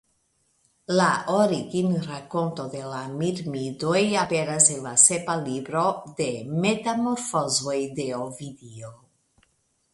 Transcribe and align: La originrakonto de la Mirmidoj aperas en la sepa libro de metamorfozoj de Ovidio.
La 0.99 1.09
originrakonto 1.33 2.65
de 2.71 2.81
la 2.93 3.01
Mirmidoj 3.19 4.01
aperas 4.23 4.69
en 4.77 4.81
la 4.87 4.93
sepa 5.05 5.35
libro 5.45 5.87
de 6.23 6.29
metamorfozoj 6.67 7.79
de 8.01 8.11
Ovidio. 8.27 8.95